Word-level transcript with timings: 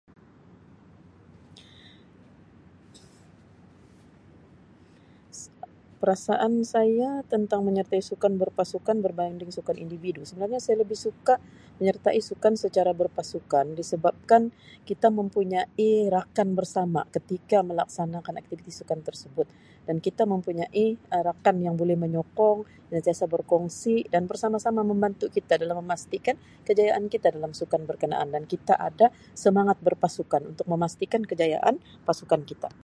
Perasaan 6.03 6.53
saya 6.73 7.09
tentang 7.33 7.61
menyertai 7.67 8.01
sukan 8.09 8.33
berpasukan 8.41 8.97
berbanding 9.05 9.51
sukan 9.57 9.75
individu 9.85 10.21
sebenarnya 10.29 10.57
saya 10.65 10.77
lebih 10.83 10.97
suka 11.05 11.35
sukan 12.29 12.53
secara 12.63 12.91
berpasukan 13.01 13.65
disebabkan 13.79 14.43
kita 14.89 15.07
mempunyai 15.19 15.93
rakan 16.17 16.49
bersama 16.59 17.01
ketika 17.15 17.57
melaksanakan 17.69 18.33
aktiviti 18.41 18.69
sukan 18.79 18.99
tersebut 19.07 19.47
dan 19.89 19.95
kita 20.05 20.23
mempunyai 20.33 20.87
Um 21.13 21.25
rakan 21.27 21.55
yang 21.65 21.75
menyokong, 22.03 22.59
yang 22.93 22.97
sentiasa 23.01 23.25
berkongsi 23.33 23.95
dan 24.13 24.21
sentiasa 24.29 24.49
bersama-sama 24.49 24.81
membantu 24.91 25.25
dalam 25.63 25.77
memastikan 25.81 26.35
kejayaan 26.69 27.03
kita 27.13 27.27
dalam 27.35 27.51
sukan 27.59 27.81
berkenaan 27.89 28.27
dan 28.35 28.43
kita 28.53 28.73
ada 28.89 29.07
semangat 29.43 29.77
berpasukan 29.85 30.41
untuk 30.53 30.65
memastikan 30.73 31.21
kejayaan 31.31 31.75
pasukan 32.07 32.41
kita 32.51 32.71